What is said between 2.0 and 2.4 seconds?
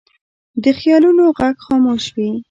وي